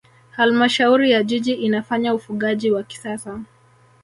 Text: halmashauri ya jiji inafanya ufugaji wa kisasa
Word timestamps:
halmashauri 0.31 1.11
ya 1.11 1.23
jiji 1.23 1.53
inafanya 1.53 2.13
ufugaji 2.13 2.71
wa 2.71 2.83
kisasa 2.83 3.39